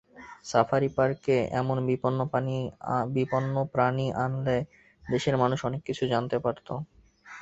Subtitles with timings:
[0.45, 1.77] Safari পার্কে এমন
[3.15, 4.57] বিপন্ন প্রাণী আনলে
[5.03, 6.67] দেশের মানুষ অনেক কিছু জানতে পারত।